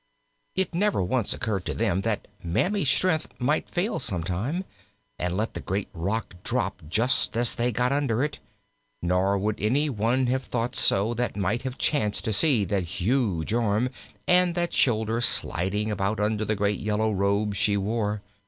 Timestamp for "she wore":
17.53-18.23